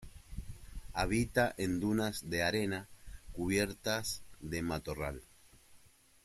[0.93, 2.87] Habita en dunas de arena
[3.33, 5.21] cubiertas de matorral.